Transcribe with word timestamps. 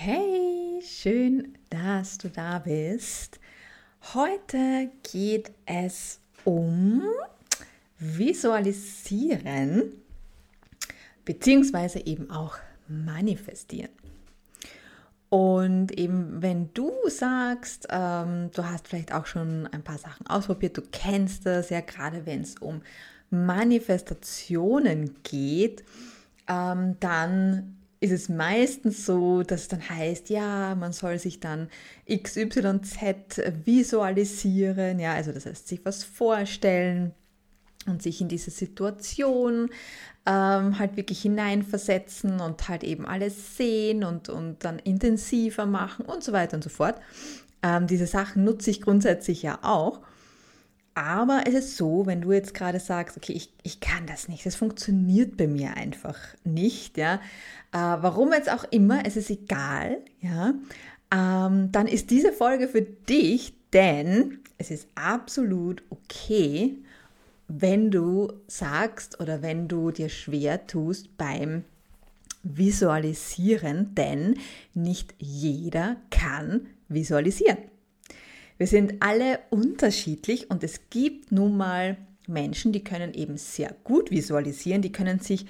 Hey, 0.00 0.80
schön, 0.80 1.58
dass 1.70 2.18
du 2.18 2.28
da 2.30 2.60
bist. 2.60 3.40
Heute 4.14 4.92
geht 5.02 5.50
es 5.66 6.20
um 6.44 7.02
Visualisieren 7.98 9.90
beziehungsweise 11.24 12.06
eben 12.06 12.30
auch 12.30 12.58
Manifestieren. 12.86 13.90
Und 15.30 15.90
eben, 15.98 16.42
wenn 16.42 16.72
du 16.74 16.92
sagst, 17.08 17.88
ähm, 17.90 18.52
du 18.54 18.64
hast 18.64 18.86
vielleicht 18.86 19.12
auch 19.12 19.26
schon 19.26 19.66
ein 19.66 19.82
paar 19.82 19.98
Sachen 19.98 20.28
ausprobiert, 20.28 20.76
du 20.76 20.82
kennst 20.92 21.44
das 21.44 21.70
ja 21.70 21.80
gerade, 21.80 22.24
wenn 22.24 22.42
es 22.42 22.54
um 22.60 22.82
Manifestationen 23.30 25.16
geht, 25.24 25.82
ähm, 26.46 26.94
dann 27.00 27.77
ist 28.00 28.12
es 28.12 28.28
meistens 28.28 29.04
so, 29.06 29.42
dass 29.42 29.62
es 29.62 29.68
dann 29.68 29.88
heißt, 29.88 30.30
ja, 30.30 30.74
man 30.74 30.92
soll 30.92 31.18
sich 31.18 31.40
dann 31.40 31.68
XYZ 32.08 33.42
visualisieren, 33.64 35.00
ja, 35.00 35.14
also 35.14 35.32
das 35.32 35.46
heißt, 35.46 35.66
sich 35.66 35.84
was 35.84 36.04
vorstellen 36.04 37.12
und 37.86 38.02
sich 38.02 38.20
in 38.20 38.28
diese 38.28 38.50
Situation 38.50 39.70
ähm, 40.26 40.78
halt 40.78 40.96
wirklich 40.96 41.22
hineinversetzen 41.22 42.40
und 42.40 42.68
halt 42.68 42.84
eben 42.84 43.06
alles 43.06 43.56
sehen 43.56 44.04
und, 44.04 44.28
und 44.28 44.64
dann 44.64 44.78
intensiver 44.78 45.66
machen 45.66 46.04
und 46.04 46.22
so 46.22 46.32
weiter 46.32 46.56
und 46.56 46.62
so 46.62 46.70
fort. 46.70 47.00
Ähm, 47.62 47.86
diese 47.86 48.06
Sachen 48.06 48.44
nutze 48.44 48.70
ich 48.70 48.82
grundsätzlich 48.82 49.42
ja 49.42 49.58
auch. 49.62 50.00
Aber 50.98 51.42
es 51.46 51.54
ist 51.54 51.76
so, 51.76 52.06
wenn 52.06 52.22
du 52.22 52.32
jetzt 52.32 52.54
gerade 52.54 52.80
sagst, 52.80 53.16
okay, 53.16 53.32
ich, 53.32 53.52
ich 53.62 53.78
kann 53.78 54.04
das 54.06 54.26
nicht, 54.26 54.44
das 54.44 54.56
funktioniert 54.56 55.36
bei 55.36 55.46
mir 55.46 55.76
einfach 55.76 56.18
nicht, 56.42 56.98
ja, 56.98 57.20
äh, 57.70 57.78
warum 57.78 58.32
jetzt 58.32 58.50
auch 58.50 58.64
immer, 58.72 59.06
es 59.06 59.16
ist 59.16 59.30
egal, 59.30 59.98
ja, 60.20 60.54
ähm, 61.12 61.70
dann 61.70 61.86
ist 61.86 62.10
diese 62.10 62.32
Folge 62.32 62.66
für 62.66 62.82
dich, 62.82 63.54
denn 63.72 64.40
es 64.58 64.72
ist 64.72 64.88
absolut 64.96 65.84
okay, 65.90 66.74
wenn 67.46 67.92
du 67.92 68.32
sagst 68.48 69.20
oder 69.20 69.40
wenn 69.40 69.68
du 69.68 69.92
dir 69.92 70.08
schwer 70.08 70.66
tust 70.66 71.16
beim 71.16 71.62
Visualisieren, 72.42 73.94
denn 73.94 74.36
nicht 74.74 75.14
jeder 75.18 75.94
kann 76.10 76.66
visualisieren. 76.88 77.58
Wir 78.58 78.66
sind 78.66 78.96
alle 79.00 79.38
unterschiedlich 79.50 80.50
und 80.50 80.64
es 80.64 80.90
gibt 80.90 81.30
nun 81.30 81.56
mal 81.56 81.96
Menschen, 82.26 82.72
die 82.72 82.84
können 82.84 83.14
eben 83.14 83.38
sehr 83.38 83.74
gut 83.84 84.10
visualisieren, 84.10 84.82
die 84.82 84.92
können 84.92 85.20
sich 85.20 85.46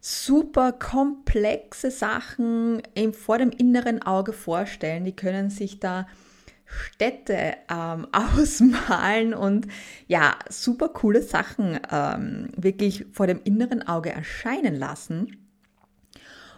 super 0.00 0.72
komplexe 0.72 1.90
Sachen 1.90 2.82
vor 3.12 3.38
dem 3.38 3.50
inneren 3.50 4.02
Auge 4.02 4.32
vorstellen, 4.32 5.04
die 5.04 5.16
können 5.16 5.50
sich 5.50 5.80
da 5.80 6.06
Städte 6.66 7.54
ähm, 7.70 8.06
ausmalen 8.12 9.34
und 9.34 9.66
ja, 10.06 10.36
super 10.48 10.88
coole 10.90 11.22
Sachen 11.22 11.80
ähm, 11.90 12.48
wirklich 12.56 13.06
vor 13.12 13.26
dem 13.26 13.40
inneren 13.44 13.86
Auge 13.86 14.10
erscheinen 14.10 14.76
lassen. 14.76 15.38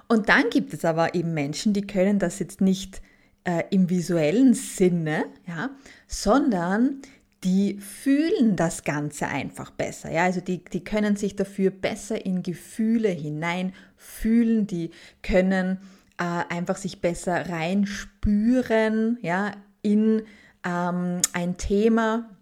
Und 0.08 0.28
dann 0.28 0.50
gibt 0.50 0.72
es 0.72 0.84
aber 0.84 1.14
eben 1.14 1.34
Menschen, 1.34 1.72
die 1.72 1.86
können 1.86 2.18
das 2.18 2.38
jetzt 2.38 2.60
nicht 2.60 3.00
äh, 3.46 3.64
im 3.70 3.88
visuellen 3.88 4.54
Sinne, 4.54 5.24
ja, 5.46 5.70
sondern 6.06 7.00
die 7.44 7.78
fühlen 7.78 8.56
das 8.56 8.82
Ganze 8.82 9.28
einfach 9.28 9.70
besser. 9.70 10.10
Ja? 10.10 10.24
Also 10.24 10.40
die, 10.40 10.64
die 10.64 10.82
können 10.82 11.16
sich 11.16 11.36
dafür 11.36 11.70
besser 11.70 12.26
in 12.26 12.42
Gefühle 12.42 13.08
hineinfühlen, 13.08 14.66
die 14.66 14.90
können 15.22 15.78
äh, 16.18 16.24
einfach 16.52 16.76
sich 16.76 17.00
besser 17.00 17.48
reinspüren 17.48 19.18
ja, 19.22 19.52
in 19.82 20.22
ähm, 20.64 21.20
ein 21.32 21.56
Thema, 21.56 22.35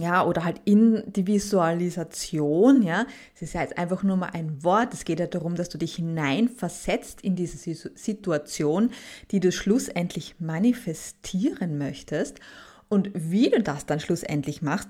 ja, 0.00 0.24
oder 0.24 0.44
halt 0.44 0.60
in 0.64 1.02
die 1.06 1.26
Visualisation, 1.26 2.82
ja. 2.82 3.06
Es 3.34 3.42
ist 3.42 3.54
ja 3.54 3.62
jetzt 3.62 3.76
einfach 3.78 4.02
nur 4.02 4.16
mal 4.16 4.30
ein 4.32 4.62
Wort. 4.62 4.94
Es 4.94 5.04
geht 5.04 5.20
ja 5.20 5.26
darum, 5.26 5.54
dass 5.54 5.68
du 5.68 5.78
dich 5.78 5.96
hineinversetzt 5.96 7.20
in 7.20 7.36
diese 7.36 7.58
Situation, 7.94 8.90
die 9.30 9.40
du 9.40 9.52
schlussendlich 9.52 10.36
manifestieren 10.38 11.78
möchtest. 11.78 12.40
Und 12.88 13.10
wie 13.14 13.50
du 13.50 13.62
das 13.62 13.86
dann 13.86 14.00
schlussendlich 14.00 14.62
machst, 14.62 14.88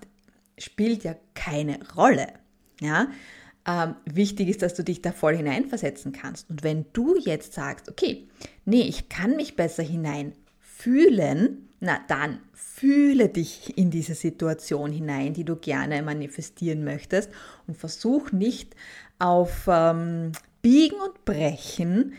spielt 0.57 1.05
ja 1.05 1.17
keine 1.35 1.79
Rolle, 1.97 2.29
ja. 2.81 3.09
Ähm, 3.67 3.97
wichtig 4.07 4.49
ist, 4.49 4.63
dass 4.63 4.75
du 4.75 4.83
dich 4.83 5.03
da 5.03 5.13
voll 5.13 5.37
hineinversetzen 5.37 6.13
kannst. 6.13 6.49
Und 6.49 6.63
wenn 6.63 6.87
du 6.95 7.17
jetzt 7.19 7.53
sagst, 7.53 7.91
okay, 7.91 8.29
nee, 8.65 8.83
ich 8.83 9.09
kann 9.11 9.37
mich 9.37 9.57
besser 9.57 9.83
hineinfühlen, 10.79 11.69
na 11.81 12.01
dann 12.09 12.41
fühle 12.55 13.29
dich 13.29 13.77
in 13.77 13.91
diese 13.91 14.15
Situation 14.15 14.93
hinein, 14.93 15.35
die 15.35 15.45
du 15.45 15.57
gerne 15.57 16.03
manifestieren 16.03 16.85
möchtest 16.85 17.31
und 17.67 17.77
versuch 17.77 18.33
nicht 18.33 18.75
auf 19.19 19.69
ähm, 19.69 20.33
Biegen 20.63 20.99
und 21.01 21.25
Brechen 21.25 22.15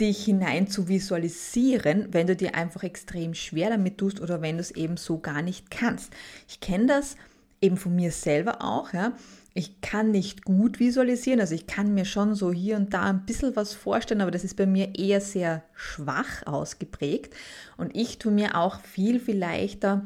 dich 0.00 0.24
hinein 0.24 0.68
zu 0.68 0.86
visualisieren, 0.86 2.08
wenn 2.12 2.28
du 2.28 2.36
dir 2.36 2.54
einfach 2.54 2.84
extrem 2.84 3.34
schwer 3.34 3.70
damit 3.70 3.98
tust 3.98 4.20
oder 4.20 4.40
wenn 4.40 4.56
du 4.56 4.60
es 4.60 4.70
eben 4.70 4.96
so 4.96 5.18
gar 5.18 5.42
nicht 5.42 5.70
kannst. 5.72 6.12
Ich 6.48 6.60
kenne 6.60 6.86
das 6.86 7.16
eben 7.60 7.76
von 7.76 7.94
mir 7.94 8.12
selber 8.12 8.62
auch, 8.62 8.92
ja 8.92 9.12
ich 9.58 9.80
kann 9.80 10.12
nicht 10.12 10.44
gut 10.44 10.78
visualisieren, 10.78 11.40
also 11.40 11.52
ich 11.52 11.66
kann 11.66 11.92
mir 11.92 12.04
schon 12.04 12.36
so 12.36 12.52
hier 12.52 12.76
und 12.76 12.94
da 12.94 13.02
ein 13.02 13.26
bisschen 13.26 13.56
was 13.56 13.74
vorstellen, 13.74 14.20
aber 14.20 14.30
das 14.30 14.44
ist 14.44 14.54
bei 14.54 14.66
mir 14.66 14.96
eher 14.96 15.20
sehr 15.20 15.64
schwach 15.74 16.46
ausgeprägt 16.46 17.34
und 17.76 17.96
ich 17.96 18.18
tue 18.18 18.30
mir 18.30 18.56
auch 18.56 18.80
viel, 18.80 19.18
viel 19.18 19.36
leichter, 19.36 20.02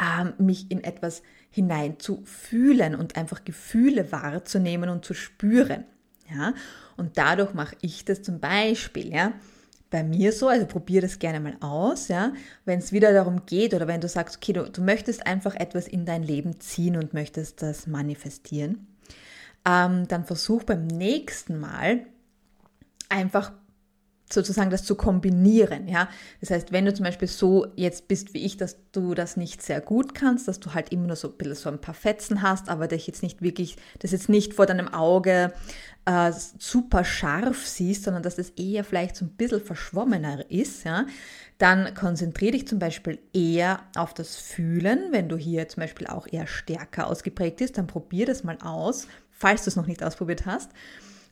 ähm, 0.00 0.32
mich 0.38 0.70
in 0.70 0.82
etwas 0.82 1.22
hinein 1.50 1.98
zu 1.98 2.22
fühlen 2.24 2.94
und 2.94 3.16
einfach 3.16 3.44
Gefühle 3.44 4.10
wahrzunehmen 4.10 4.88
und 4.88 5.04
zu 5.04 5.12
spüren. 5.12 5.84
Ja? 6.34 6.54
Und 6.96 7.18
dadurch 7.18 7.52
mache 7.52 7.76
ich 7.82 8.06
das 8.06 8.22
zum 8.22 8.40
Beispiel, 8.40 9.12
ja, 9.12 9.34
bei 9.92 10.02
mir 10.02 10.32
so, 10.32 10.48
also 10.48 10.66
probier 10.66 11.02
das 11.02 11.20
gerne 11.20 11.38
mal 11.38 11.56
aus, 11.60 12.08
ja. 12.08 12.32
Wenn 12.64 12.80
es 12.80 12.90
wieder 12.90 13.12
darum 13.12 13.46
geht 13.46 13.74
oder 13.74 13.86
wenn 13.86 14.00
du 14.00 14.08
sagst, 14.08 14.38
okay, 14.38 14.54
du, 14.54 14.68
du 14.68 14.80
möchtest 14.82 15.26
einfach 15.26 15.54
etwas 15.54 15.86
in 15.86 16.04
dein 16.04 16.24
Leben 16.24 16.58
ziehen 16.58 16.96
und 16.96 17.14
möchtest 17.14 17.62
das 17.62 17.86
manifestieren, 17.86 18.88
ähm, 19.64 20.08
dann 20.08 20.24
versuch 20.24 20.64
beim 20.64 20.86
nächsten 20.86 21.60
Mal 21.60 22.06
einfach 23.08 23.52
sozusagen 24.32 24.70
das 24.70 24.84
zu 24.84 24.94
kombinieren, 24.94 25.88
ja. 25.88 26.08
Das 26.40 26.50
heißt, 26.50 26.72
wenn 26.72 26.84
du 26.84 26.94
zum 26.94 27.04
Beispiel 27.04 27.28
so 27.28 27.66
jetzt 27.76 28.08
bist 28.08 28.34
wie 28.34 28.44
ich, 28.44 28.56
dass 28.56 28.76
du 28.92 29.14
das 29.14 29.36
nicht 29.36 29.62
sehr 29.62 29.80
gut 29.80 30.14
kannst, 30.14 30.48
dass 30.48 30.60
du 30.60 30.74
halt 30.74 30.92
immer 30.92 31.06
nur 31.08 31.16
so 31.16 31.28
ein 31.28 31.36
bisschen 31.36 31.54
so 31.54 31.68
ein 31.68 31.80
paar 31.80 31.94
Fetzen 31.94 32.42
hast, 32.42 32.68
aber 32.68 32.88
dich 32.88 33.06
jetzt 33.06 33.22
nicht 33.22 33.42
wirklich, 33.42 33.76
das 33.98 34.12
jetzt 34.12 34.28
nicht 34.28 34.54
vor 34.54 34.66
deinem 34.66 34.88
Auge 34.88 35.52
äh, 36.04 36.32
super 36.58 37.04
scharf 37.04 37.66
siehst, 37.66 38.04
sondern 38.04 38.22
dass 38.22 38.38
es 38.38 38.50
eher 38.50 38.84
vielleicht 38.84 39.16
so 39.16 39.24
ein 39.24 39.30
bisschen 39.30 39.60
verschwommener 39.60 40.50
ist, 40.50 40.84
ja, 40.84 41.06
dann 41.58 41.94
konzentriere 41.94 42.52
dich 42.52 42.66
zum 42.66 42.78
Beispiel 42.78 43.20
eher 43.32 43.80
auf 43.96 44.14
das 44.14 44.36
Fühlen. 44.36 45.12
Wenn 45.12 45.28
du 45.28 45.36
hier 45.36 45.68
zum 45.68 45.82
Beispiel 45.82 46.08
auch 46.08 46.26
eher 46.30 46.46
stärker 46.46 47.06
ausgeprägt 47.06 47.60
ist, 47.60 47.78
dann 47.78 47.86
probier 47.86 48.26
das 48.26 48.42
mal 48.42 48.58
aus, 48.62 49.06
falls 49.30 49.64
du 49.64 49.70
es 49.70 49.76
noch 49.76 49.86
nicht 49.86 50.02
ausprobiert 50.02 50.44
hast. 50.44 50.70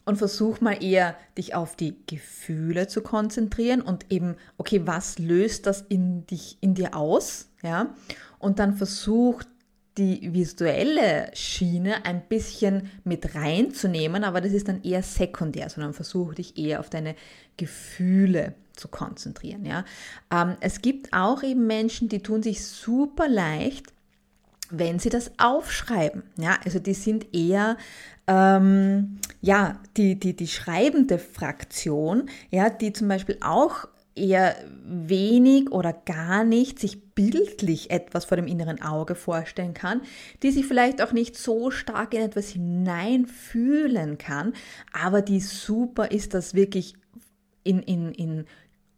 Und 0.05 0.17
versuch 0.17 0.61
mal 0.61 0.83
eher, 0.83 1.15
dich 1.37 1.55
auf 1.55 1.77
die 1.77 1.97
Gefühle 2.07 2.89
zu 2.89 3.03
konzentrieren 3.03 3.81
und 3.81 4.11
eben, 4.11 4.37
okay, 4.57 4.83
was 4.87 5.19
löst 5.19 5.67
das 5.67 5.83
in 5.83 6.27
dich, 6.27 6.59
in 6.61 6.75
dir 6.75 6.97
aus? 6.97 7.49
Ja. 7.63 7.95
Und 8.39 8.59
dann 8.59 8.75
versuch 8.75 9.43
die 9.99 10.33
visuelle 10.33 11.31
Schiene 11.35 12.05
ein 12.07 12.23
bisschen 12.29 12.91
mit 13.05 13.35
reinzunehmen, 13.35 14.25
aber 14.25 14.41
das 14.41 14.53
ist 14.53 14.69
dann 14.69 14.83
eher 14.83 15.03
sekundär, 15.03 15.69
sondern 15.69 15.93
versuche 15.93 16.37
dich 16.37 16.57
eher 16.57 16.81
auf 16.81 16.89
deine 16.89 17.15
Gefühle 17.57 18.55
zu 18.75 18.89
konzentrieren. 18.89 19.67
Ja? 19.67 19.85
Ähm, 20.33 20.57
es 20.61 20.81
gibt 20.81 21.13
auch 21.13 21.43
eben 21.43 21.67
Menschen, 21.67 22.09
die 22.09 22.23
tun 22.23 22.43
sich 22.43 22.65
super 22.65 23.29
leicht, 23.29 23.93
wenn 24.71 24.99
sie 24.99 25.09
das 25.09 25.33
aufschreiben. 25.39 26.23
Ja? 26.37 26.59
Also 26.65 26.79
die 26.79 26.95
sind 26.95 27.35
eher 27.35 27.77
ähm, 28.27 29.19
ja, 29.41 29.81
die, 29.97 30.19
die, 30.19 30.37
die 30.37 30.47
schreibende 30.47 31.19
Fraktion, 31.19 32.29
ja, 32.51 32.71
die 32.71 32.93
zum 32.93 33.09
Beispiel 33.09 33.39
auch 33.41 33.89
eher 34.15 34.55
wenig 34.85 35.71
oder 35.73 35.93
gar 35.93 36.45
nicht 36.45 36.79
sich 36.79 37.15
bildlich 37.15 37.91
etwas 37.91 38.25
vor 38.27 38.37
dem 38.37 38.47
inneren 38.47 38.83
Auge 38.83 39.15
vorstellen 39.15 39.75
kann, 39.75 40.03
die 40.43 40.51
sich 40.51 40.67
vielleicht 40.67 41.03
auch 41.03 41.13
nicht 41.13 41.37
so 41.37 41.71
stark 41.71 42.15
in 42.15 42.23
etwas 42.23 42.49
hineinfühlen 42.51 44.19
kann, 44.19 44.53
aber 44.93 45.23
die 45.23 45.41
super 45.41 46.11
ist, 46.11 46.35
das 46.35 46.55
wirklich 46.55 46.95
in, 47.65 47.83
in, 47.83 48.13
in 48.13 48.45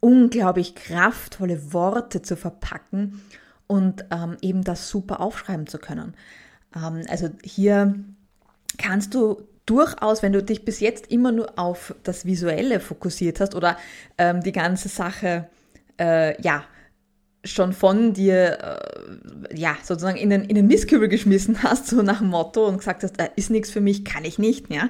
unglaublich 0.01 0.75
kraftvolle 0.75 1.73
Worte 1.73 2.23
zu 2.23 2.37
verpacken 2.37 3.23
und 3.67 4.05
ähm, 4.11 4.37
eben 4.41 4.65
das 4.65 4.89
super 4.89 5.21
aufschreiben 5.21 5.67
zu 5.67 5.79
können. 5.79 6.15
Ähm, 6.75 7.03
also 7.09 7.31
hier 7.43 7.95
kannst 8.79 9.15
du 9.15 9.43
durchaus, 9.67 10.23
wenn 10.23 10.33
du 10.33 10.43
dich 10.43 10.65
bis 10.65 10.81
jetzt 10.81 11.11
immer 11.11 11.33
nur 11.33 11.59
auf 11.59 11.95
das 12.03 12.27
Visuelle 12.27 12.81
fokussiert 12.81 13.41
hast 13.41 13.55
oder 13.55 13.77
ähm, 14.19 14.43
die 14.43 14.53
ganze 14.53 14.89
Sache, 14.89 15.49
äh, 15.99 16.41
ja, 16.43 16.65
schon 17.45 17.73
von 17.73 18.13
dir, 18.13 18.59
äh, 19.51 19.59
ja, 19.59 19.77
sozusagen 19.83 20.17
in 20.17 20.31
den, 20.31 20.45
in 20.45 20.55
den 20.55 20.67
Mistkübel 20.67 21.09
geschmissen 21.09 21.63
hast, 21.63 21.89
so 21.89 22.03
nach 22.03 22.19
dem 22.19 22.29
Motto 22.29 22.67
und 22.67 22.79
gesagt 22.79 23.03
hast, 23.03 23.19
äh, 23.21 23.31
ist 23.37 23.51
nichts 23.51 23.71
für 23.71 23.81
mich, 23.81 24.05
kann 24.05 24.25
ich 24.25 24.39
nicht, 24.39 24.73
ja, 24.73 24.89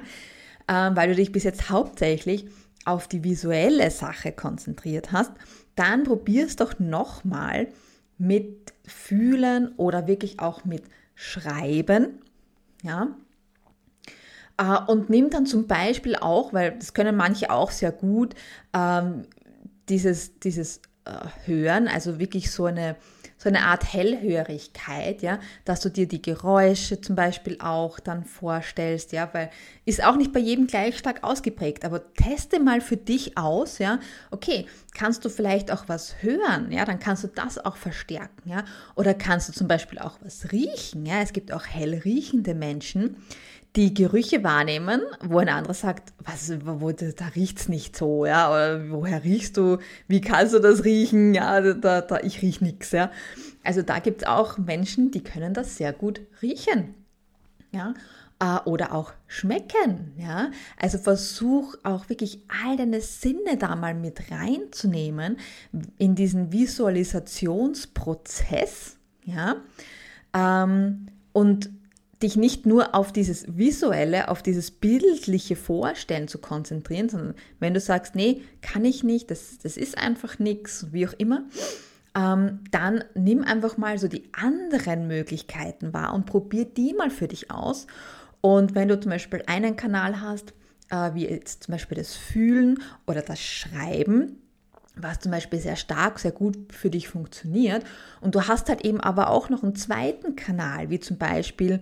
ähm, 0.67 0.95
weil 0.95 1.09
du 1.09 1.15
dich 1.15 1.31
bis 1.31 1.43
jetzt 1.43 1.69
hauptsächlich 1.69 2.47
auf 2.85 3.07
die 3.07 3.23
visuelle 3.23 3.89
Sache 3.91 4.31
konzentriert 4.31 5.11
hast, 5.11 5.31
dann 5.75 6.03
probierst 6.03 6.59
doch 6.59 6.79
nochmal 6.79 7.67
mit 8.23 8.73
Fühlen 8.85 9.73
oder 9.77 10.07
wirklich 10.07 10.39
auch 10.39 10.65
mit 10.65 10.83
Schreiben, 11.15 12.19
ja, 12.81 13.15
äh, 14.57 14.91
und 14.91 15.09
nimm 15.09 15.29
dann 15.29 15.45
zum 15.45 15.67
Beispiel 15.67 16.15
auch, 16.15 16.53
weil 16.53 16.77
das 16.77 16.93
können 16.93 17.15
manche 17.15 17.51
auch 17.51 17.71
sehr 17.71 17.91
gut, 17.91 18.33
ähm, 18.73 19.23
dieses, 19.89 20.39
dieses 20.39 20.77
äh, 21.05 21.27
hören, 21.45 21.87
also 21.87 22.19
wirklich 22.19 22.51
so 22.51 22.65
eine, 22.65 22.95
so 23.43 23.49
eine 23.49 23.65
Art 23.65 23.91
Hellhörigkeit, 23.91 25.21
ja, 25.21 25.37
dass 25.65 25.81
du 25.81 25.89
dir 25.89 26.07
die 26.07 26.21
Geräusche 26.21 27.01
zum 27.01 27.17
Beispiel 27.17 27.57
auch 27.59 27.99
dann 27.99 28.23
vorstellst, 28.23 29.11
ja, 29.11 29.29
weil 29.33 29.49
ist 29.83 30.01
auch 30.01 30.15
nicht 30.15 30.31
bei 30.31 30.39
jedem 30.39 30.65
gleich 30.65 30.97
stark 30.97 31.25
ausgeprägt, 31.25 31.83
aber 31.83 32.13
teste 32.13 32.61
mal 32.61 32.79
für 32.79 32.95
dich 32.95 33.37
aus, 33.37 33.79
ja, 33.79 33.99
okay, 34.31 34.65
kannst 34.93 35.25
du 35.25 35.29
vielleicht 35.29 35.71
auch 35.71 35.89
was 35.89 36.23
hören, 36.23 36.71
ja, 36.71 36.85
dann 36.85 36.99
kannst 36.99 37.25
du 37.25 37.27
das 37.27 37.57
auch 37.57 37.75
verstärken, 37.75 38.49
ja, 38.49 38.63
oder 38.95 39.13
kannst 39.13 39.49
du 39.49 39.53
zum 39.53 39.67
Beispiel 39.67 39.99
auch 39.99 40.19
was 40.21 40.53
riechen, 40.53 41.05
ja, 41.05 41.21
es 41.21 41.33
gibt 41.33 41.51
auch 41.51 41.65
hell 41.65 41.95
riechende 41.95 42.53
Menschen, 42.55 43.17
die 43.75 43.93
Gerüche 43.93 44.43
wahrnehmen, 44.43 45.01
wo 45.23 45.37
ein 45.39 45.49
anderer 45.49 45.73
sagt, 45.73 46.13
was, 46.19 46.53
wo, 46.63 46.91
da 46.91 47.25
riecht's 47.35 47.67
nicht 47.69 47.97
so, 47.97 48.23
ja, 48.25 48.51
oder 48.51 48.91
woher 48.91 49.23
riechst 49.23 49.57
du, 49.57 49.79
wie 50.07 50.21
kannst 50.21 50.53
du 50.53 50.59
das 50.59 50.83
riechen, 50.83 51.33
ja, 51.33 51.59
da, 51.73 52.01
da, 52.01 52.19
ich 52.19 52.43
riech 52.43 52.61
nix, 52.61 52.91
ja. 52.91 53.09
Also 53.63 53.81
da 53.81 53.97
gibt's 53.99 54.25
auch 54.25 54.59
Menschen, 54.59 55.09
die 55.09 55.23
können 55.23 55.55
das 55.55 55.77
sehr 55.77 55.91
gut 55.91 56.21
riechen, 56.43 56.93
ja, 57.71 57.95
äh, 58.39 58.59
oder 58.65 58.93
auch 58.93 59.11
schmecken, 59.25 60.13
ja. 60.17 60.51
Also 60.79 60.99
versuch 60.99 61.73
auch 61.81 62.09
wirklich 62.09 62.41
all 62.63 62.77
deine 62.77 63.01
Sinne 63.01 63.57
da 63.57 63.75
mal 63.75 63.95
mit 63.95 64.29
reinzunehmen 64.29 65.39
in 65.97 66.13
diesen 66.13 66.51
Visualisationsprozess, 66.51 68.97
ja, 69.25 69.55
ähm, 70.35 71.07
und 71.31 71.71
dich 72.23 72.35
nicht 72.35 72.65
nur 72.65 72.95
auf 72.95 73.11
dieses 73.11 73.57
visuelle, 73.57 74.29
auf 74.29 74.41
dieses 74.41 74.71
bildliche 74.71 75.55
Vorstellen 75.55 76.27
zu 76.27 76.39
konzentrieren, 76.39 77.09
sondern 77.09 77.35
wenn 77.59 77.73
du 77.73 77.79
sagst, 77.79 78.15
nee, 78.15 78.41
kann 78.61 78.85
ich 78.85 79.03
nicht, 79.03 79.29
das, 79.29 79.59
das 79.59 79.77
ist 79.77 79.97
einfach 79.97 80.39
nichts, 80.39 80.87
wie 80.91 81.07
auch 81.07 81.13
immer, 81.13 81.43
ähm, 82.15 82.59
dann 82.71 83.03
nimm 83.15 83.43
einfach 83.43 83.77
mal 83.77 83.97
so 83.97 84.07
die 84.07 84.29
anderen 84.33 85.07
Möglichkeiten 85.07 85.93
wahr 85.93 86.13
und 86.13 86.25
probier 86.25 86.65
die 86.65 86.93
mal 86.93 87.09
für 87.09 87.27
dich 87.27 87.51
aus. 87.51 87.87
Und 88.41 88.75
wenn 88.75 88.87
du 88.87 88.99
zum 88.99 89.11
Beispiel 89.11 89.43
einen 89.47 89.75
Kanal 89.75 90.21
hast, 90.21 90.53
äh, 90.89 91.13
wie 91.13 91.27
jetzt 91.27 91.63
zum 91.63 91.73
Beispiel 91.73 91.97
das 91.97 92.15
Fühlen 92.15 92.79
oder 93.07 93.21
das 93.21 93.39
Schreiben, 93.39 94.39
was 94.95 95.19
zum 95.19 95.31
Beispiel 95.31 95.59
sehr 95.59 95.75
stark, 95.75 96.19
sehr 96.19 96.31
gut 96.31 96.55
für 96.71 96.89
dich 96.89 97.07
funktioniert. 97.07 97.83
Und 98.21 98.35
du 98.35 98.47
hast 98.47 98.69
halt 98.69 98.85
eben 98.85 98.99
aber 98.99 99.29
auch 99.29 99.49
noch 99.49 99.63
einen 99.63 99.75
zweiten 99.75 100.35
Kanal, 100.35 100.89
wie 100.89 100.99
zum 100.99 101.17
Beispiel 101.17 101.79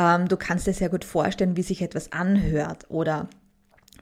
ähm, 0.00 0.28
du 0.28 0.36
kannst 0.38 0.66
dir 0.66 0.72
sehr 0.72 0.88
gut 0.88 1.04
vorstellen, 1.04 1.56
wie 1.56 1.62
sich 1.62 1.82
etwas 1.82 2.12
anhört 2.12 2.86
oder 2.88 3.28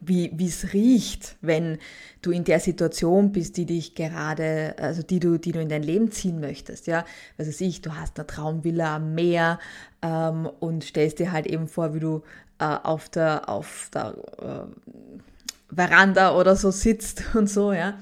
wie 0.00 0.46
es 0.46 0.72
riecht, 0.72 1.36
wenn 1.40 1.78
du 2.22 2.30
in 2.30 2.44
der 2.44 2.60
Situation 2.60 3.32
bist, 3.32 3.56
die 3.56 3.66
dich 3.66 3.96
gerade, 3.96 4.76
also 4.78 5.02
die 5.02 5.18
du, 5.18 5.38
die 5.38 5.50
du 5.50 5.60
in 5.60 5.68
dein 5.68 5.82
Leben 5.82 6.12
ziehen 6.12 6.38
möchtest, 6.38 6.86
ja. 6.86 7.04
Was 7.36 7.48
weiß 7.48 7.60
ich, 7.62 7.82
du 7.82 7.96
hast 7.96 8.16
eine 8.16 8.28
Traumvilla 8.28 8.94
am 8.94 9.14
Meer 9.16 9.58
ähm, 10.00 10.48
und 10.60 10.84
stellst 10.84 11.18
dir 11.18 11.32
halt 11.32 11.48
eben 11.48 11.66
vor, 11.66 11.94
wie 11.94 12.00
du 12.00 12.22
äh, 12.60 12.64
auf 12.64 13.08
der, 13.08 13.48
auf 13.48 13.90
der 13.92 14.14
äh, 14.40 15.74
Veranda 15.74 16.36
oder 16.36 16.54
so 16.54 16.70
sitzt 16.70 17.24
und 17.34 17.50
so, 17.50 17.72
ja. 17.72 17.98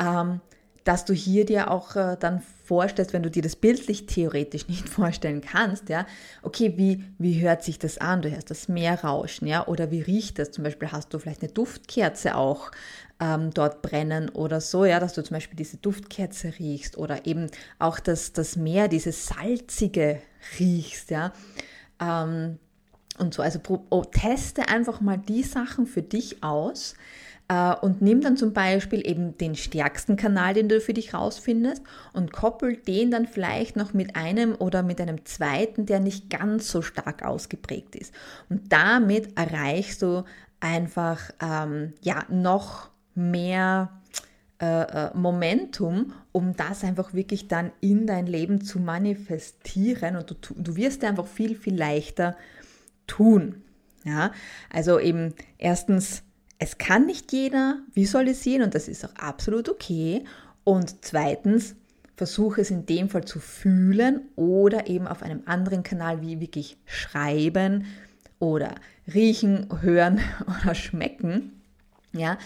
Ähm, 0.00 0.40
dass 0.82 1.04
du 1.04 1.14
hier 1.14 1.44
dir 1.44 1.70
auch 1.70 1.94
äh, 1.94 2.16
dann 2.18 2.42
vorstellst, 2.66 3.12
wenn 3.12 3.22
du 3.22 3.30
dir 3.30 3.42
das 3.42 3.56
bildlich 3.56 4.06
theoretisch 4.06 4.68
nicht 4.68 4.88
vorstellen 4.88 5.40
kannst, 5.40 5.88
ja, 5.88 6.06
okay, 6.42 6.74
wie, 6.76 7.04
wie 7.18 7.40
hört 7.40 7.62
sich 7.62 7.78
das 7.78 7.98
an? 7.98 8.22
Du 8.22 8.30
hörst 8.30 8.50
das 8.50 8.68
Meer 8.68 9.02
rauschen, 9.04 9.46
ja, 9.46 9.66
oder 9.66 9.90
wie 9.90 10.00
riecht 10.00 10.38
das? 10.38 10.50
Zum 10.50 10.64
Beispiel 10.64 10.92
hast 10.92 11.12
du 11.14 11.18
vielleicht 11.18 11.42
eine 11.42 11.52
Duftkerze 11.52 12.36
auch 12.36 12.70
ähm, 13.20 13.50
dort 13.52 13.82
brennen 13.82 14.28
oder 14.28 14.60
so, 14.60 14.84
ja, 14.84 15.00
dass 15.00 15.14
du 15.14 15.22
zum 15.22 15.36
Beispiel 15.36 15.56
diese 15.56 15.78
Duftkerze 15.78 16.52
riechst 16.58 16.98
oder 16.98 17.26
eben 17.26 17.50
auch 17.78 17.98
das, 17.98 18.32
das 18.32 18.56
Meer, 18.56 18.88
dieses 18.88 19.26
salzige 19.26 20.20
riechst, 20.58 21.10
ja. 21.10 21.32
Ähm, 22.00 22.58
und 23.18 23.32
so, 23.32 23.42
also 23.42 23.60
oh, 23.88 24.04
teste 24.04 24.68
einfach 24.68 25.00
mal 25.00 25.16
die 25.16 25.42
Sachen 25.42 25.86
für 25.86 26.02
dich 26.02 26.42
aus, 26.42 26.94
und 27.48 28.02
nimm 28.02 28.22
dann 28.22 28.36
zum 28.36 28.52
Beispiel 28.52 29.06
eben 29.08 29.38
den 29.38 29.54
stärksten 29.54 30.16
Kanal, 30.16 30.54
den 30.54 30.68
du 30.68 30.80
für 30.80 30.94
dich 30.94 31.14
rausfindest 31.14 31.80
und 32.12 32.32
koppel 32.32 32.76
den 32.76 33.12
dann 33.12 33.26
vielleicht 33.26 33.76
noch 33.76 33.94
mit 33.94 34.16
einem 34.16 34.56
oder 34.56 34.82
mit 34.82 35.00
einem 35.00 35.24
zweiten, 35.24 35.86
der 35.86 36.00
nicht 36.00 36.28
ganz 36.28 36.68
so 36.70 36.82
stark 36.82 37.24
ausgeprägt 37.24 37.94
ist. 37.94 38.12
Und 38.48 38.72
damit 38.72 39.38
erreichst 39.38 40.02
du 40.02 40.24
einfach 40.58 41.30
ähm, 41.40 41.92
ja 42.02 42.24
noch 42.28 42.90
mehr 43.14 43.90
äh, 44.60 44.82
äh, 44.82 45.10
Momentum, 45.14 46.14
um 46.32 46.56
das 46.56 46.82
einfach 46.82 47.12
wirklich 47.12 47.46
dann 47.46 47.72
in 47.80 48.06
dein 48.06 48.26
Leben 48.26 48.62
zu 48.62 48.80
manifestieren 48.80 50.16
und 50.16 50.30
du, 50.30 50.54
du 50.56 50.76
wirst 50.76 51.04
einfach 51.04 51.26
viel, 51.26 51.54
viel 51.54 51.76
leichter 51.76 52.36
tun. 53.06 53.62
Ja, 54.04 54.32
also 54.72 54.98
eben 54.98 55.34
erstens 55.58 56.22
es 56.58 56.78
kann 56.78 57.06
nicht 57.06 57.32
jeder 57.32 57.80
visualisieren 57.92 58.62
und 58.62 58.74
das 58.74 58.88
ist 58.88 59.04
auch 59.04 59.14
absolut 59.16 59.68
okay. 59.68 60.24
Und 60.64 61.04
zweitens, 61.04 61.76
versuche 62.16 62.62
es 62.62 62.70
in 62.70 62.86
dem 62.86 63.08
Fall 63.10 63.24
zu 63.24 63.38
fühlen 63.38 64.22
oder 64.36 64.86
eben 64.88 65.06
auf 65.06 65.22
einem 65.22 65.42
anderen 65.44 65.82
Kanal 65.82 66.22
wie 66.22 66.40
wirklich 66.40 66.78
schreiben 66.86 67.86
oder 68.38 68.74
riechen, 69.12 69.68
hören 69.80 70.20
oder 70.62 70.74
schmecken. 70.74 71.62
Ja, 72.12 72.38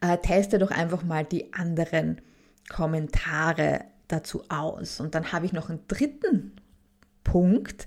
äh, 0.00 0.18
teste 0.18 0.58
doch 0.58 0.70
einfach 0.70 1.02
mal 1.02 1.24
die 1.24 1.52
anderen 1.52 2.20
Kommentare 2.68 3.84
dazu 4.08 4.44
aus. 4.48 5.00
Und 5.00 5.14
dann 5.16 5.32
habe 5.32 5.46
ich 5.46 5.52
noch 5.52 5.68
einen 5.68 5.80
dritten 5.88 6.52
Punkt. 7.24 7.86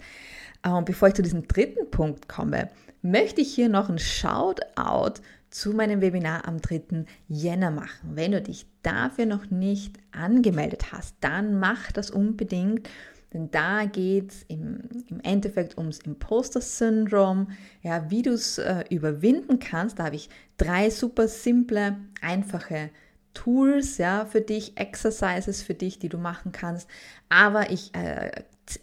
Äh, 0.64 0.70
und 0.70 0.86
bevor 0.86 1.08
ich 1.08 1.14
zu 1.14 1.22
diesem 1.22 1.48
dritten 1.48 1.90
Punkt 1.90 2.28
komme, 2.28 2.70
möchte 3.02 3.40
ich 3.40 3.54
hier 3.54 3.70
noch 3.70 3.90
ein 3.90 4.00
Shoutout 4.00 5.22
zu 5.50 5.74
meinem 5.74 6.02
Webinar 6.02 6.48
am 6.48 6.62
3. 6.62 7.06
Jänner 7.28 7.72
machen. 7.72 8.12
Wenn 8.16 8.32
du 8.32 8.42
dich 8.42 8.68
dafür 8.84 9.26
noch 9.26 9.50
nicht 9.50 9.98
angemeldet 10.12 10.92
hast, 10.92 11.16
dann 11.22 11.60
mach 11.60 11.92
das 11.92 12.12
unbedingt, 12.12 12.88
denn 13.34 13.52
da 13.52 13.86
geht 13.86 14.32
es 14.32 14.44
im, 14.48 14.80
im, 15.08 15.20
Endeffekt 15.22 15.78
ums 15.78 16.00
Imposter-Syndrom, 16.00 17.52
ja, 17.84 18.10
wie 18.10 18.24
du 18.24 18.32
es 18.32 18.58
äh, 18.58 18.84
überwinden 18.90 19.60
kannst. 19.60 20.00
Da 20.00 20.06
habe 20.06 20.16
ich 20.16 20.30
drei 20.58 20.90
super 20.90 21.28
simple, 21.28 21.98
einfache 22.22 22.90
Tools 23.36 24.00
ja, 24.00 24.26
für 24.26 24.42
dich, 24.42 24.78
Exercises 24.78 25.62
für 25.62 25.76
dich, 25.76 26.00
die 26.00 26.10
du 26.10 26.18
machen 26.18 26.52
kannst. 26.52 26.90
Aber 27.30 27.70
ich 27.70 27.94
äh, 27.94 28.32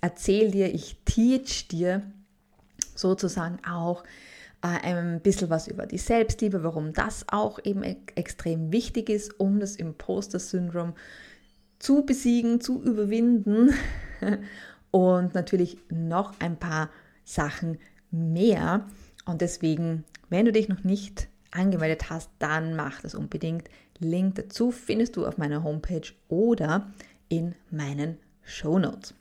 erzähle 0.00 0.50
dir, 0.52 0.72
ich 0.72 0.96
teach 1.04 1.66
dir 1.66 2.02
sozusagen 2.94 3.58
auch, 3.68 4.04
ein 4.60 5.20
bisschen 5.20 5.50
was 5.50 5.68
über 5.68 5.86
die 5.86 5.98
Selbstliebe, 5.98 6.64
warum 6.64 6.92
das 6.92 7.24
auch 7.28 7.58
eben 7.64 7.82
extrem 7.82 8.72
wichtig 8.72 9.08
ist, 9.10 9.38
um 9.38 9.60
das 9.60 9.76
Imposter-Syndrom 9.76 10.94
zu 11.78 12.04
besiegen, 12.04 12.60
zu 12.60 12.82
überwinden 12.82 13.74
und 14.90 15.34
natürlich 15.34 15.78
noch 15.90 16.40
ein 16.40 16.58
paar 16.58 16.90
Sachen 17.24 17.78
mehr. 18.10 18.86
Und 19.26 19.40
deswegen, 19.40 20.04
wenn 20.30 20.46
du 20.46 20.52
dich 20.52 20.68
noch 20.68 20.84
nicht 20.84 21.28
angemeldet 21.50 22.10
hast, 22.10 22.30
dann 22.38 22.76
mach 22.76 23.00
das 23.02 23.14
unbedingt. 23.14 23.68
Link 23.98 24.34
dazu 24.36 24.70
findest 24.70 25.16
du 25.16 25.26
auf 25.26 25.38
meiner 25.38 25.62
Homepage 25.62 26.12
oder 26.28 26.90
in 27.28 27.54
meinen 27.70 28.18
Show 28.42 28.78
Notes. 28.78 29.14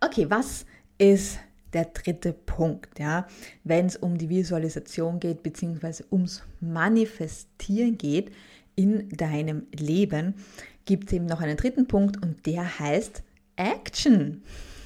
Okay, 0.00 0.28
was 0.28 0.66
ist 0.98 1.38
der 1.72 1.86
dritte 1.86 2.32
Punkt, 2.32 2.98
ja, 2.98 3.26
wenn 3.64 3.86
es 3.86 3.96
um 3.96 4.18
die 4.18 4.28
Visualisation 4.28 5.20
geht, 5.20 5.42
beziehungsweise 5.42 6.04
ums 6.10 6.42
Manifestieren 6.60 7.98
geht 7.98 8.32
in 8.76 9.08
deinem 9.10 9.66
Leben, 9.74 10.34
gibt 10.84 11.08
es 11.08 11.12
eben 11.14 11.26
noch 11.26 11.40
einen 11.40 11.56
dritten 11.56 11.86
Punkt 11.86 12.22
und 12.22 12.46
der 12.46 12.78
heißt 12.78 13.22
Action. 13.56 14.42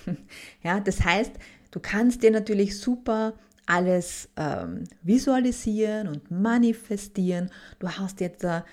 Ja, 0.63 0.79
das 0.79 1.05
heißt, 1.05 1.33
du 1.73 1.81
kannst 1.81 2.23
dir 2.23 2.31
natürlich 2.31 2.79
super 2.79 3.35
alles 3.67 4.29
ähm, 4.37 4.85
visualisieren 5.03 6.07
und 6.07 6.31
manifestieren. 6.31 7.51
Du 7.81 7.89
hast 7.89 8.21
jetzt 8.21 8.45
da 8.45 8.65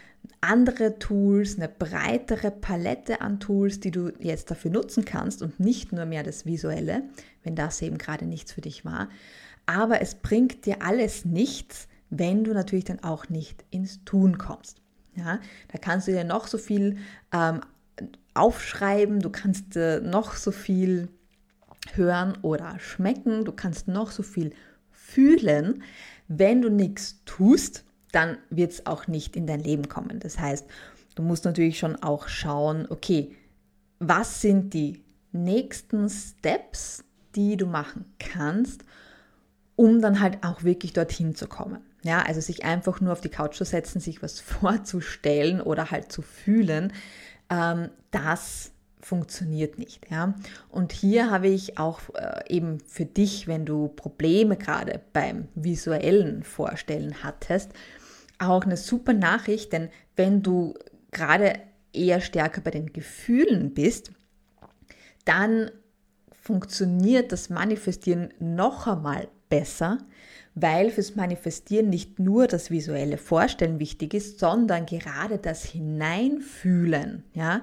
andere 0.42 1.00
Tools, 1.00 1.58
eine 1.58 1.70
breitere 1.70 2.52
Palette 2.52 3.22
an 3.22 3.40
Tools, 3.40 3.80
die 3.80 3.92
du 3.92 4.12
jetzt 4.20 4.52
dafür 4.52 4.72
nutzen 4.72 5.06
kannst 5.06 5.42
und 5.42 5.60
nicht 5.60 5.92
nur 5.92 6.06
mehr 6.06 6.24
das 6.24 6.46
Visuelle, 6.46 7.04
wenn 7.44 7.56
das 7.56 7.82
eben 7.82 7.98
gerade 7.98 8.26
nichts 8.26 8.52
für 8.52 8.62
dich 8.62 8.86
war. 8.86 9.10
Aber 9.66 10.02
es 10.02 10.16
bringt 10.16 10.66
dir 10.66 10.82
alles 10.82 11.26
nichts, 11.26 11.88
wenn 12.10 12.44
du 12.44 12.54
natürlich 12.54 12.86
dann 12.86 13.04
auch 13.04 13.30
nicht 13.30 13.64
ins 13.70 14.04
Tun 14.04 14.38
kommst. 14.38 14.82
Ja, 15.16 15.40
da 15.72 15.78
kannst 15.78 16.08
du 16.08 16.12
dir 16.12 16.24
noch 16.24 16.48
so 16.48 16.58
viel 16.58 16.98
ähm, 17.32 17.62
aufschreiben, 18.34 19.20
du 19.20 19.30
kannst 19.30 19.76
äh, 19.76 20.02
noch 20.02 20.34
so 20.36 20.52
viel 20.52 21.10
hören 21.94 22.38
oder 22.42 22.80
schmecken, 22.80 23.46
du 23.46 23.52
kannst 23.52 23.88
noch 23.88 24.12
so 24.12 24.24
viel 24.24 24.54
fühlen. 24.92 25.84
Wenn 26.28 26.62
du 26.62 26.70
nichts 26.70 27.22
tust, 27.26 27.86
dann 28.14 28.38
wird 28.50 28.72
es 28.72 28.86
auch 28.86 29.08
nicht 29.08 29.36
in 29.36 29.48
dein 29.48 29.60
Leben 29.60 29.90
kommen. 29.90 30.20
Das 30.20 30.40
heißt, 30.40 30.66
du 31.16 31.24
musst 31.24 31.44
natürlich 31.44 31.78
schon 31.80 31.98
auch 31.98 32.30
schauen, 32.30 32.88
okay, 32.90 33.36
was 34.00 34.42
sind 34.42 34.74
die 34.74 35.04
nächsten 35.32 36.10
Steps, 36.10 37.04
die 37.36 37.58
du 37.58 37.66
machen 37.66 38.06
kannst, 38.20 38.86
um 39.76 40.02
dann 40.02 40.20
halt 40.20 40.44
auch 40.44 40.64
wirklich 40.64 40.94
dorthin 40.94 41.36
zu 41.36 41.48
kommen. 41.48 41.82
Ja, 42.04 42.22
also 42.22 42.40
sich 42.40 42.64
einfach 42.64 43.02
nur 43.02 43.14
auf 43.14 43.22
die 43.22 43.30
Couch 43.30 43.56
zu 43.56 43.66
setzen, 43.66 44.00
sich 44.00 44.22
was 44.22 44.40
vorzustellen 44.40 45.60
oder 45.60 45.92
halt 45.92 46.12
zu 46.12 46.22
fühlen, 46.22 46.94
ähm, 47.50 47.90
das 48.12 48.72
funktioniert 49.02 49.80
nicht. 49.80 50.10
Ja? 50.10 50.36
Und 50.70 50.94
hier 50.94 51.30
habe 51.32 51.48
ich 51.48 51.78
auch 51.78 52.02
äh, 52.14 52.42
eben 52.48 52.80
für 52.80 53.06
dich, 53.06 53.48
wenn 53.48 53.66
du 53.66 53.90
Probleme 53.90 54.56
gerade 54.56 55.02
beim 55.12 55.48
visuellen 55.56 56.44
Vorstellen 56.44 57.24
hattest, 57.24 57.72
auch 58.50 58.64
eine 58.64 58.78
super 58.78 59.14
Nachricht, 59.14 59.74
denn 59.74 59.90
wenn 60.16 60.42
du 60.42 60.76
gerade 61.12 61.54
eher 61.94 62.22
stärker 62.22 62.62
bei 62.62 62.72
den 62.72 62.92
Gefühlen 62.92 63.74
bist, 63.74 64.12
dann 65.26 65.70
funktioniert 66.42 67.32
das 67.32 67.50
Manifestieren 67.50 68.34
noch 68.40 68.88
einmal 68.88 69.30
besser, 69.50 70.00
weil 70.56 70.92
fürs 70.92 71.16
Manifestieren 71.16 71.90
nicht 71.90 72.20
nur 72.20 72.48
das 72.48 72.70
visuelle 72.70 73.18
Vorstellen 73.18 73.80
wichtig 73.80 74.14
ist, 74.14 74.40
sondern 74.40 74.86
gerade 74.86 75.38
das 75.38 75.64
Hineinfühlen, 75.64 77.24
ja, 77.34 77.62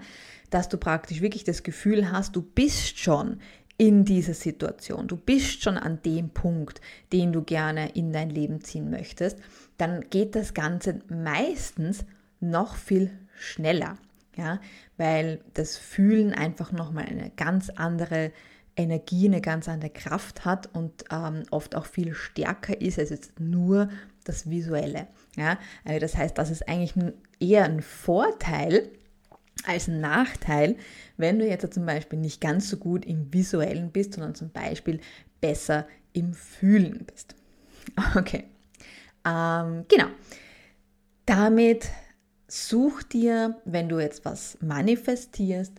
dass 0.51 0.69
du 0.69 0.79
praktisch 0.79 1.21
wirklich 1.21 1.45
das 1.45 1.63
Gefühl 1.63 2.11
hast, 2.11 2.35
du 2.35 2.43
bist 2.43 2.99
schon 2.99 3.39
in 3.81 4.05
dieser 4.05 4.35
Situation, 4.35 5.09
du 5.09 5.17
bist 5.17 5.63
schon 5.63 5.79
an 5.79 6.03
dem 6.03 6.29
Punkt, 6.29 6.83
den 7.15 7.33
du 7.33 7.43
gerne 7.43 7.93
in 7.93 8.13
dein 8.13 8.29
Leben 8.29 8.61
ziehen 8.61 8.91
möchtest, 8.91 9.39
dann 9.79 10.05
geht 10.11 10.37
das 10.37 10.53
Ganze 10.53 10.99
meistens 11.09 12.05
noch 12.41 12.77
viel 12.77 13.11
schneller, 13.39 13.97
ja, 14.37 14.61
weil 14.99 15.41
das 15.55 15.79
Fühlen 15.79 16.35
einfach 16.35 16.73
nochmal 16.73 17.07
eine 17.07 17.31
ganz 17.37 17.71
andere 17.71 18.33
Energie, 18.77 19.27
eine 19.27 19.41
ganz 19.41 19.67
andere 19.67 19.89
Kraft 19.89 20.45
hat 20.45 20.69
und 20.75 21.07
ähm, 21.11 21.45
oft 21.51 21.75
auch 21.75 21.87
viel 21.87 22.13
stärker 22.13 22.79
ist 22.79 22.99
als 22.99 23.09
jetzt 23.09 23.41
nur 23.41 23.89
das 24.25 24.51
Visuelle. 24.51 25.07
Ja? 25.37 25.59
Also 25.87 26.01
das 26.01 26.19
heißt, 26.19 26.37
das 26.37 26.51
ist 26.51 26.69
eigentlich 26.69 26.93
eher 27.41 27.65
ein 27.65 27.81
Vorteil 27.81 28.91
als 29.67 29.89
Nachteil, 29.89 30.77
wenn 31.17 31.39
du 31.39 31.47
jetzt 31.47 31.73
zum 31.73 31.87
Beispiel 31.87 32.19
nicht 32.19 32.41
ganz 32.41 32.69
so 32.69 32.77
gut 32.77 33.05
im 33.05 33.33
Visuellen 33.33 33.91
bist, 33.91 34.15
sondern 34.15 34.35
zum 34.35 34.51
Beispiel 34.51 35.01
besser 35.41 35.87
im 36.13 36.35
Fühlen 36.35 37.07
bist. 37.07 37.35
Okay, 38.15 38.45
ähm, 39.27 39.85
genau. 39.89 40.07
Damit 41.27 41.89
such 42.47 43.03
dir, 43.03 43.61
wenn 43.65 43.89
du 43.89 43.99
jetzt 43.99 44.25
was 44.25 44.59
manifestierst, 44.61 45.73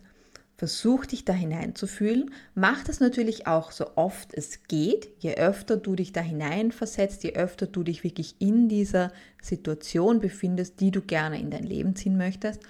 Versuch 0.62 1.06
dich 1.06 1.24
da 1.24 1.32
hineinzufühlen. 1.32 2.32
Mach 2.54 2.84
das 2.84 3.00
natürlich 3.00 3.48
auch 3.48 3.72
so 3.72 3.96
oft 3.96 4.32
es 4.32 4.62
geht. 4.68 5.08
Je 5.18 5.34
öfter 5.34 5.76
du 5.76 5.96
dich 5.96 6.12
da 6.12 6.20
hineinversetzt, 6.20 7.24
je 7.24 7.32
öfter 7.34 7.66
du 7.66 7.82
dich 7.82 8.04
wirklich 8.04 8.36
in 8.38 8.68
dieser 8.68 9.10
Situation 9.42 10.20
befindest, 10.20 10.78
die 10.78 10.92
du 10.92 11.00
gerne 11.00 11.40
in 11.40 11.50
dein 11.50 11.64
Leben 11.64 11.96
ziehen 11.96 12.16
möchtest, 12.16 12.60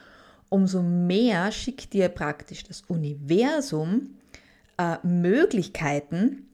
umso 0.53 0.83
mehr 0.83 1.51
schickt 1.51 1.95
dir 1.95 2.11
praktisch 2.11 2.63
das 2.63 2.83
Universum 2.83 4.19
äh, 4.77 4.99
Möglichkeiten, 5.03 6.47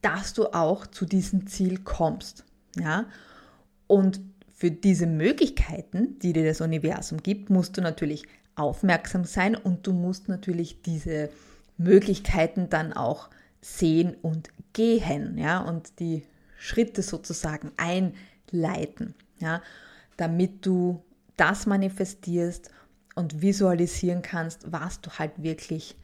dass 0.00 0.32
du 0.32 0.46
auch 0.54 0.86
zu 0.86 1.06
diesem 1.06 1.48
Ziel 1.48 1.80
kommst. 1.82 2.44
Ja? 2.78 3.06
Und 3.88 4.20
für 4.54 4.70
diese 4.70 5.08
Möglichkeiten, 5.08 6.20
die 6.20 6.32
dir 6.32 6.44
das 6.44 6.60
Universum 6.60 7.20
gibt, 7.20 7.50
musst 7.50 7.76
du 7.76 7.80
natürlich 7.80 8.22
aufmerksam 8.54 9.24
sein 9.24 9.56
und 9.56 9.86
du 9.86 9.92
musst 9.92 10.28
natürlich 10.28 10.82
diese 10.82 11.28
Möglichkeiten 11.78 12.70
dann 12.70 12.92
auch 12.92 13.28
sehen 13.60 14.14
und 14.22 14.50
gehen, 14.72 15.36
ja, 15.36 15.60
und 15.60 15.98
die 15.98 16.22
Schritte 16.58 17.02
sozusagen 17.02 17.72
einleiten, 17.76 19.14
ja, 19.40 19.60
damit 20.16 20.64
du 20.64 21.02
das 21.36 21.66
manifestierst 21.66 22.70
und 23.16 23.42
visualisieren 23.42 24.22
kannst, 24.22 24.70
was 24.70 25.00
du 25.00 25.10
halt 25.10 25.42
wirklich 25.42 25.96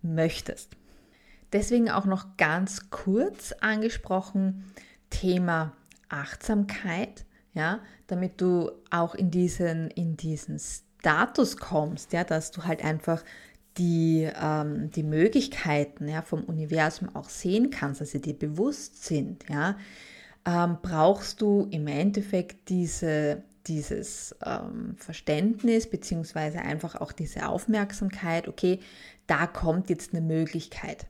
möchtest. 0.00 0.76
Deswegen 1.52 1.90
auch 1.90 2.06
noch 2.06 2.38
ganz 2.38 2.88
kurz 2.88 3.52
angesprochen 3.60 4.72
Thema 5.10 5.76
Achtsamkeit, 6.08 7.26
ja, 7.52 7.80
damit 8.06 8.40
du 8.40 8.70
auch 8.90 9.14
in 9.14 9.30
diesen 9.30 9.90
in 9.90 10.16
diesen 10.16 10.58
Status 10.58 11.56
kommst, 11.56 12.12
ja, 12.12 12.24
dass 12.24 12.52
du 12.52 12.64
halt 12.64 12.84
einfach 12.84 13.22
die, 13.78 14.28
ähm, 14.40 14.90
die 14.90 15.02
Möglichkeiten 15.02 16.08
ja, 16.08 16.22
vom 16.22 16.44
Universum 16.44 17.14
auch 17.14 17.28
sehen 17.28 17.70
kannst, 17.70 18.00
dass 18.00 18.10
sie 18.10 18.20
dir 18.20 18.38
bewusst 18.38 19.04
sind, 19.04 19.44
ja, 19.48 19.76
ähm, 20.46 20.78
brauchst 20.82 21.40
du 21.40 21.68
im 21.70 21.86
Endeffekt 21.86 22.68
diese, 22.68 23.42
dieses 23.66 24.34
ähm, 24.44 24.96
Verständnis 24.96 25.88
beziehungsweise 25.88 26.60
einfach 26.60 26.94
auch 26.96 27.12
diese 27.12 27.48
Aufmerksamkeit, 27.48 28.48
okay, 28.48 28.80
da 29.26 29.46
kommt 29.46 29.90
jetzt 29.90 30.14
eine 30.14 30.22
Möglichkeit, 30.22 31.06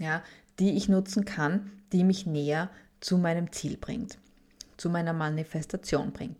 ja, 0.00 0.22
die 0.58 0.76
ich 0.76 0.88
nutzen 0.88 1.24
kann, 1.24 1.70
die 1.92 2.04
mich 2.04 2.26
näher 2.26 2.70
zu 3.00 3.18
meinem 3.18 3.52
Ziel 3.52 3.76
bringt, 3.76 4.18
zu 4.76 4.90
meiner 4.90 5.12
Manifestation 5.12 6.12
bringt. 6.12 6.36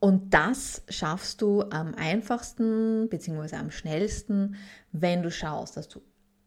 Und 0.00 0.34
das 0.34 0.82
schaffst 0.90 1.40
du 1.40 1.62
am 1.70 1.94
einfachsten 1.94 3.08
bzw. 3.08 3.56
am 3.56 3.70
schnellsten, 3.70 4.56
wenn 4.92 5.22
du 5.22 5.30
schaust, 5.30 5.78
dass 5.78 5.88
du 5.88 6.02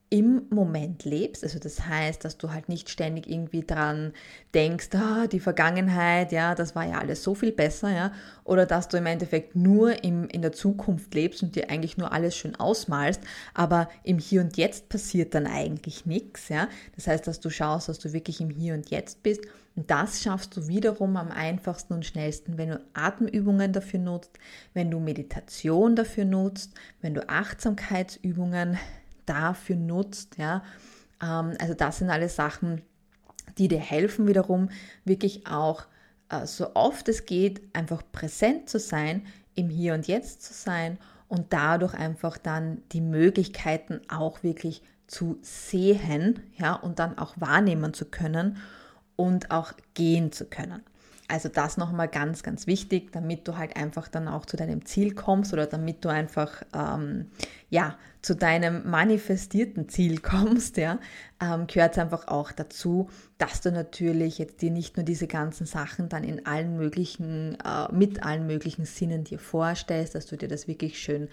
im 0.10 0.44
Moment 0.50 1.04
lebst. 1.04 1.44
Also 1.44 1.60
das 1.60 1.86
heißt, 1.86 2.24
dass 2.24 2.38
du 2.38 2.52
halt 2.52 2.70
nicht 2.70 2.90
ständig 2.90 3.30
irgendwie 3.30 3.66
dran 3.66 4.14
denkst, 4.54 4.90
ah, 4.94 5.28
die 5.28 5.42
Vergangenheit, 5.42 6.32
ja, 6.32 6.56
das 6.56 6.76
war 6.76 6.88
ja 6.88 7.00
alles 7.00 7.24
so 7.24 7.36
viel 7.36 7.52
besser, 7.52 7.90
ja, 7.94 8.12
oder 8.46 8.66
dass 8.66 8.88
du 8.88 8.98
im 8.98 9.06
Endeffekt 9.06 9.56
nur 9.56 10.04
im, 10.04 10.28
in 10.30 10.42
der 10.42 10.54
Zukunft 10.54 11.14
lebst 11.14 11.44
und 11.44 11.56
dir 11.56 11.70
eigentlich 11.70 11.98
nur 11.98 12.14
alles 12.14 12.36
schön 12.36 12.56
ausmalst, 12.56 13.22
aber 13.54 13.90
im 14.04 14.18
Hier 14.20 14.42
und 14.42 14.56
Jetzt 14.56 14.88
passiert 14.88 15.36
dann 15.36 15.46
eigentlich 15.46 16.06
nichts, 16.06 16.48
ja. 16.50 16.70
Das 16.96 17.08
heißt, 17.08 17.28
dass 17.28 17.42
du 17.42 17.50
schaust, 17.50 17.90
dass 17.90 18.00
du 18.00 18.14
wirklich 18.14 18.40
im 18.40 18.50
Hier 18.50 18.76
und 18.76 18.90
Jetzt 18.90 19.24
bist 19.24 19.42
und 19.76 19.92
das 19.92 20.24
schaffst 20.24 20.58
du 20.58 20.68
wiederum 20.68 21.18
am 21.18 21.32
einfachsten 21.32 21.94
und 21.94 22.06
schnellsten, 22.06 22.58
wenn 22.58 22.70
du 22.70 22.82
Atemübungen 22.94 23.74
dafür 23.74 24.00
nutzt, 24.00 24.32
wenn 24.74 24.90
du 24.90 25.00
Meditation 25.00 25.96
dafür 25.96 26.26
nutzt, 26.26 26.74
wenn 27.02 27.14
du 27.14 27.30
Achtsamkeitsübungen 27.30 28.80
dafür 29.28 29.76
nutzt. 29.76 30.38
Ja? 30.38 30.64
Ähm, 31.22 31.54
also 31.60 31.74
das 31.74 32.00
sind 32.00 32.10
alles 32.10 32.36
Sachen, 32.36 32.82
die 33.58 33.68
dir 33.68 33.80
helfen 33.80 34.28
wiederum, 34.28 34.70
wirklich 35.06 35.48
auch 35.48 35.86
äh, 36.30 36.46
so 36.46 36.76
oft 36.76 37.08
es 37.10 37.26
geht, 37.26 37.62
einfach 37.74 38.04
präsent 38.12 38.70
zu 38.70 38.80
sein, 38.80 39.26
im 39.56 39.70
Hier 39.70 39.94
und 39.94 40.08
Jetzt 40.08 40.44
zu 40.44 40.54
sein 40.54 40.98
und 41.28 41.52
dadurch 41.54 41.94
einfach 41.94 42.38
dann 42.38 42.82
die 42.92 43.02
Möglichkeiten 43.02 44.02
auch 44.10 44.44
wirklich 44.44 44.82
zu 45.08 45.40
sehen, 45.42 46.42
ja, 46.58 46.74
und 46.74 47.00
dann 47.00 47.18
auch 47.18 47.34
wahrnehmen 47.38 47.94
zu 47.94 48.06
können 48.06 48.58
und 49.16 49.52
auch 49.52 49.74
gehen 49.94 50.32
zu 50.32 50.46
können. 50.46 50.84
Also 51.30 51.50
das 51.50 51.76
nochmal 51.76 52.08
ganz, 52.08 52.42
ganz 52.42 52.68
wichtig, 52.68 53.12
damit 53.12 53.48
du 53.48 53.58
halt 53.58 53.76
einfach 53.76 54.08
dann 54.08 54.30
auch 54.30 54.46
zu 54.46 54.56
deinem 54.56 54.86
Ziel 54.86 55.14
kommst 55.14 55.52
oder 55.52 55.66
damit 55.66 56.06
du 56.06 56.10
einfach 56.10 56.64
ähm, 56.74 57.28
ja 57.70 57.98
zu 58.22 58.34
deinem 58.34 58.90
manifestierten 58.90 59.90
Ziel 59.90 60.20
kommst, 60.22 60.78
ja, 60.78 61.00
ähm, 61.42 61.68
gehört 61.68 61.94
es 61.94 62.00
einfach 62.00 62.28
auch 62.30 62.54
dazu, 62.54 63.10
dass 63.38 63.60
du 63.60 63.72
natürlich 63.72 64.38
jetzt 64.38 64.62
dir 64.62 64.72
nicht 64.72 64.96
nur 64.96 65.04
diese 65.04 65.28
ganzen 65.28 65.66
Sachen 65.66 66.08
dann 66.08 66.24
in 66.24 66.46
allen 66.46 66.78
möglichen, 66.78 67.58
äh, 67.60 67.92
mit 67.92 68.24
allen 68.24 68.48
möglichen 68.48 68.86
Sinnen 68.86 69.26
dir 69.26 69.40
vorstellst, 69.40 70.16
dass 70.16 70.28
du 70.28 70.38
dir 70.38 70.48
das 70.48 70.68
wirklich 70.70 70.98
schön 70.98 71.28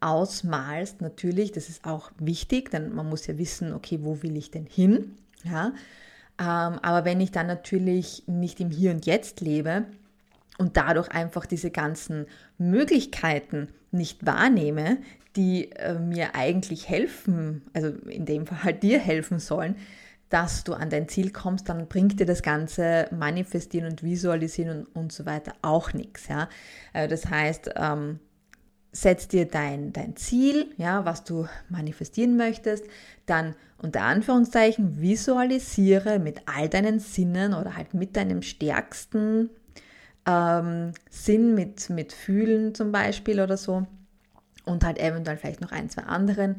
ausmalst. 0.00 1.00
Natürlich, 1.00 1.50
das 1.50 1.68
ist 1.68 1.84
auch 1.84 2.12
wichtig, 2.18 2.70
denn 2.70 2.94
man 2.94 3.08
muss 3.08 3.26
ja 3.26 3.38
wissen, 3.38 3.72
okay, 3.72 3.98
wo 4.02 4.22
will 4.22 4.36
ich 4.36 4.50
denn 4.50 4.66
hin? 4.66 5.16
Ja, 5.44 5.72
aber 6.36 7.04
wenn 7.04 7.20
ich 7.20 7.30
dann 7.30 7.46
natürlich 7.46 8.24
nicht 8.26 8.60
im 8.60 8.70
Hier 8.70 8.90
und 8.90 9.06
Jetzt 9.06 9.40
lebe 9.40 9.84
und 10.58 10.76
dadurch 10.76 11.08
einfach 11.10 11.46
diese 11.46 11.70
ganzen 11.70 12.26
Möglichkeiten 12.58 13.68
nicht 13.90 14.24
wahrnehme, 14.26 14.98
die 15.36 15.70
äh, 15.72 15.94
mir 15.98 16.34
eigentlich 16.34 16.88
helfen, 16.88 17.62
also 17.72 17.88
in 17.88 18.26
dem 18.26 18.46
Fall 18.46 18.64
halt 18.64 18.82
dir 18.82 18.98
helfen 18.98 19.38
sollen, 19.38 19.76
dass 20.28 20.64
du 20.64 20.72
an 20.72 20.88
dein 20.88 21.08
Ziel 21.08 21.30
kommst, 21.30 21.68
dann 21.68 21.88
bringt 21.88 22.18
dir 22.18 22.26
das 22.26 22.42
ganze 22.42 23.06
Manifestieren 23.10 23.90
und 23.90 24.02
Visualisieren 24.02 24.78
und, 24.78 24.96
und 24.96 25.12
so 25.12 25.26
weiter 25.26 25.52
auch 25.60 25.92
nichts. 25.92 26.28
Ja? 26.28 26.48
Äh, 26.92 27.08
das 27.08 27.28
heißt, 27.28 27.70
ähm, 27.76 28.18
setz 28.92 29.26
dir 29.26 29.46
dein, 29.46 29.92
dein 29.92 30.16
Ziel, 30.16 30.66
ja, 30.76 31.04
was 31.06 31.24
du 31.24 31.48
manifestieren 31.70 32.36
möchtest, 32.36 32.84
dann 33.24 33.54
unter 33.78 34.02
Anführungszeichen 34.02 35.00
visualisiere 35.00 36.18
mit 36.18 36.42
all 36.46 36.68
deinen 36.68 37.00
Sinnen 37.00 37.54
oder 37.54 37.74
halt 37.76 37.94
mit 37.94 38.16
deinem 38.16 38.42
stärksten 38.42 39.50
ähm, 40.26 40.92
Sinn, 41.10 41.54
mit, 41.54 41.90
mit 41.90 42.12
Fühlen 42.12 42.74
zum 42.74 42.92
Beispiel 42.92 43.40
oder 43.40 43.56
so 43.56 43.86
und 44.64 44.84
halt 44.84 44.98
eventuell 44.98 45.38
vielleicht 45.38 45.62
noch 45.62 45.72
ein, 45.72 45.88
zwei 45.90 46.02
anderen. 46.02 46.56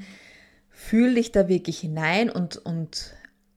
Fühl 0.70 1.13
dich 1.13 1.32
da 1.32 1.48
wirklich 1.48 1.80
hinein 1.80 2.30
und, 2.32 2.58
und 2.58 3.16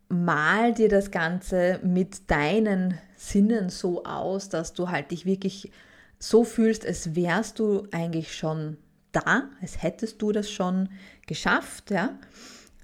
mal 0.08 0.74
dir 0.74 0.90
das 0.90 1.10
Ganze 1.10 1.80
mit 1.82 2.30
deinen 2.30 2.98
Sinnen 3.16 3.70
so 3.70 4.04
aus, 4.04 4.50
dass 4.50 4.74
du 4.74 4.90
halt 4.90 5.10
dich 5.10 5.24
wirklich 5.24 5.72
so 6.18 6.44
fühlst, 6.44 6.86
als 6.86 7.14
wärst 7.14 7.58
du 7.58 7.86
eigentlich 7.92 8.36
schon 8.36 8.78
da, 9.12 9.50
als 9.60 9.82
hättest 9.82 10.20
du 10.22 10.32
das 10.32 10.50
schon 10.50 10.88
geschafft, 11.26 11.90
ja. 11.90 12.18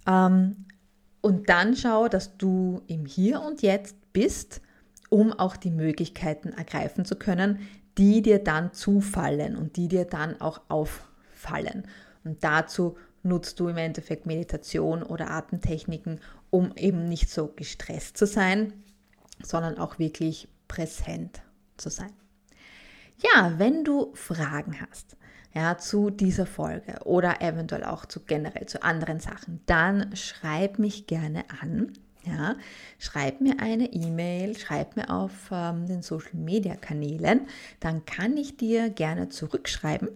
Ähm, 0.07 0.67
und 1.21 1.49
dann 1.49 1.77
schau, 1.77 2.09
dass 2.09 2.37
du 2.37 2.83
im 2.89 3.07
Hier 3.07 3.41
und 3.43 3.62
Jetzt 3.62 3.97
bist, 4.12 4.61
um 5.09 5.33
auch 5.33 5.57
die 5.57 5.71
Möglichkeiten 5.71 6.49
ergreifen 6.49 7.05
zu 7.05 7.17
können, 7.17 7.61
die 7.99 8.23
dir 8.23 8.39
dann 8.39 8.73
zufallen 8.73 9.57
und 9.57 9.77
die 9.77 9.89
dir 9.89 10.05
dann 10.05 10.41
auch 10.41 10.62
auffallen. 10.69 11.87
Und 12.25 12.43
dazu 12.43 12.97
nutzt 13.23 13.61
du 13.61 13.69
im 13.69 13.77
Endeffekt 13.77 14.27
Meditation 14.27 15.03
oder 15.03 15.31
Atemtechniken, 15.31 16.21
um 16.51 16.73
eben 16.77 17.09
nicht 17.09 17.31
so 17.31 17.53
gestresst 17.55 18.17
zu 18.17 18.27
sein, 18.27 18.73
sondern 19.43 19.79
auch 19.79 19.99
wirklich 19.99 20.49
präsent 20.67 21.43
zu 21.77 21.89
sein. 21.91 22.12
Ja, 23.23 23.55
wenn 23.59 23.85
du 23.85 24.11
Fragen 24.14 24.81
hast 24.81 25.17
ja, 25.55 25.76
zu 25.79 26.11
dieser 26.11 26.47
Folge 26.47 26.99
oder 27.05 27.41
eventuell 27.41 27.85
auch 27.85 28.07
zu 28.07 28.21
generell 28.21 28.67
zu 28.67 28.83
anderen 28.83 29.21
Sachen, 29.21 29.61
dann 29.67 30.14
schreib 30.17 30.79
mich 30.79 31.07
gerne 31.07 31.45
an. 31.61 31.93
Ja, 32.25 32.55
schreib 33.00 33.41
mir 33.41 33.59
eine 33.59 33.93
E-Mail, 33.93 34.57
schreib 34.57 34.97
mir 34.97 35.11
auf 35.11 35.50
ähm, 35.50 35.87
den 35.87 36.02
Social 36.02 36.35
Media 36.37 36.76
Kanälen, 36.76 37.49
dann 37.81 38.05
kann 38.05 38.37
ich 38.37 38.57
dir 38.57 38.91
gerne 38.91 39.29
zurückschreiben. 39.29 40.09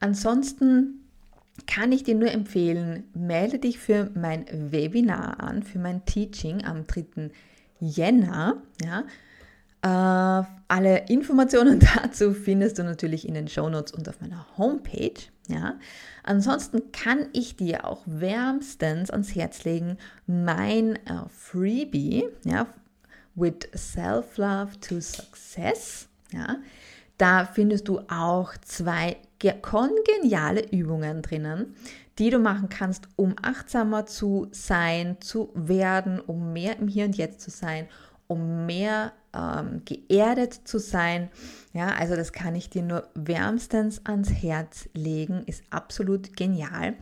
Ansonsten 0.00 1.02
kann 1.66 1.92
ich 1.92 2.02
dir 2.02 2.14
nur 2.14 2.30
empfehlen, 2.30 3.04
melde 3.12 3.58
dich 3.58 3.78
für 3.78 4.10
mein 4.14 4.46
Webinar 4.72 5.40
an, 5.40 5.62
für 5.62 5.78
mein 5.78 6.04
Teaching 6.06 6.64
am 6.64 6.86
3. 6.86 7.30
Jänner. 7.78 8.62
Ja, 8.82 9.04
äh, 9.82 10.42
alle 10.68 11.08
Informationen 11.08 11.80
dazu 12.02 12.32
findest 12.32 12.78
du 12.78 12.84
natürlich 12.84 13.28
in 13.28 13.34
den 13.34 13.48
Shownotes 13.48 13.92
und 13.92 14.08
auf 14.08 14.20
meiner 14.20 14.46
Homepage. 14.56 15.20
Ja. 15.48 15.74
Ansonsten 16.22 16.92
kann 16.92 17.26
ich 17.32 17.56
dir 17.56 17.84
auch 17.84 18.02
wärmstens 18.06 19.10
ans 19.10 19.34
Herz 19.34 19.64
legen 19.64 19.98
mein 20.26 20.96
äh, 21.06 21.28
Freebie, 21.28 22.24
ja, 22.44 22.66
with 23.34 23.68
Self-Love 23.74 24.78
to 24.80 25.00
Success. 25.00 26.08
Ja. 26.32 26.56
Da 27.18 27.44
findest 27.44 27.88
du 27.88 28.00
auch 28.08 28.52
zwei 28.64 29.16
kongeniale 29.60 30.70
Übungen 30.70 31.22
drinnen, 31.22 31.74
die 32.18 32.30
du 32.30 32.38
machen 32.38 32.68
kannst, 32.68 33.08
um 33.16 33.34
achtsamer 33.42 34.06
zu 34.06 34.48
sein, 34.52 35.16
zu 35.20 35.50
werden, 35.54 36.20
um 36.20 36.52
mehr 36.52 36.78
im 36.78 36.86
Hier 36.86 37.04
und 37.06 37.16
Jetzt 37.16 37.40
zu 37.40 37.50
sein, 37.50 37.88
um 38.26 38.66
mehr 38.66 39.12
ähm, 39.34 39.82
geerdet 39.84 40.54
zu 40.64 40.78
sein. 40.78 41.30
Ja, 41.72 41.88
also 41.94 42.16
das 42.16 42.32
kann 42.32 42.54
ich 42.54 42.70
dir 42.70 42.82
nur 42.82 43.08
wärmstens 43.14 44.04
ans 44.04 44.30
Herz 44.30 44.88
legen, 44.94 45.42
ist 45.46 45.64
absolut 45.70 46.36
genial. 46.36 46.94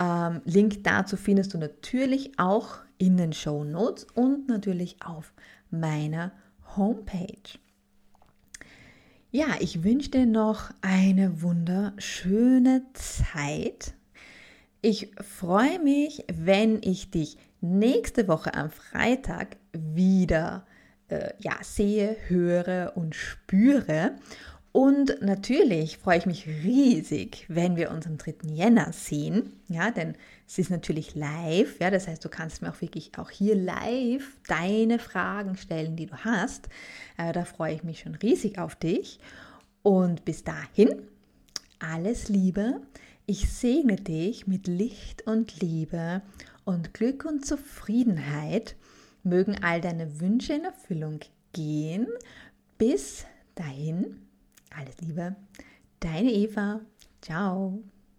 Ähm, 0.00 0.40
Link 0.44 0.84
dazu 0.84 1.16
findest 1.16 1.54
du 1.54 1.58
natürlich 1.58 2.38
auch 2.38 2.78
in 2.98 3.16
den 3.16 3.32
Show 3.32 3.64
Notes 3.64 4.06
und 4.14 4.48
natürlich 4.48 4.96
auf 5.04 5.32
meiner 5.70 6.32
Homepage. 6.76 7.58
Ja, 9.30 9.46
ich 9.60 9.82
wünsche 9.82 10.10
dir 10.10 10.26
noch 10.26 10.70
eine 10.82 11.40
wunderschöne 11.42 12.84
Zeit. 12.92 13.94
Ich 14.82 15.10
freue 15.20 15.78
mich, 15.78 16.24
wenn 16.32 16.82
ich 16.82 17.10
dich 17.10 17.38
nächste 17.62 18.28
Woche 18.28 18.52
am 18.54 18.70
Freitag 18.70 19.56
wieder 19.72 20.66
äh, 21.08 21.32
ja, 21.38 21.56
sehe, 21.62 22.16
höre 22.28 22.92
und 22.96 23.14
spüre. 23.14 24.16
Und 24.72 25.20
natürlich 25.20 25.98
freue 25.98 26.16
ich 26.16 26.26
mich 26.26 26.46
riesig, 26.46 27.44
wenn 27.48 27.76
wir 27.76 27.90
uns 27.90 28.06
am 28.06 28.16
3. 28.16 28.48
Jänner 28.50 28.92
sehen, 28.92 29.52
ja, 29.68 29.90
denn 29.90 30.14
es 30.48 30.58
ist 30.58 30.70
natürlich 30.70 31.14
live, 31.14 31.78
ja, 31.78 31.90
das 31.90 32.08
heißt, 32.08 32.24
du 32.24 32.30
kannst 32.30 32.62
mir 32.62 32.70
auch 32.70 32.80
wirklich 32.80 33.12
auch 33.18 33.30
hier 33.30 33.54
live 33.54 34.38
deine 34.48 34.98
Fragen 34.98 35.56
stellen, 35.58 35.96
die 35.96 36.06
du 36.06 36.16
hast. 36.16 36.70
Äh, 37.18 37.32
da 37.32 37.44
freue 37.44 37.74
ich 37.74 37.84
mich 37.84 38.00
schon 38.00 38.14
riesig 38.14 38.58
auf 38.58 38.74
dich. 38.74 39.20
Und 39.82 40.24
bis 40.24 40.42
dahin, 40.42 41.02
alles 41.78 42.28
Liebe. 42.28 42.80
Ich 43.26 43.52
segne 43.52 43.96
dich 43.96 44.46
mit 44.46 44.66
Licht 44.68 45.26
und 45.26 45.60
Liebe 45.60 46.22
und 46.64 46.94
Glück 46.94 47.24
und 47.24 47.44
Zufriedenheit 47.44 48.76
mögen 49.22 49.62
all 49.62 49.80
deine 49.80 50.20
Wünsche 50.20 50.54
in 50.54 50.64
Erfüllung 50.64 51.20
gehen. 51.52 52.06
Bis 52.78 53.24
dahin, 53.54 54.26
alles 54.76 55.00
Liebe, 55.00 55.36
deine 56.00 56.32
Eva. 56.32 56.80
Ciao. 57.20 57.82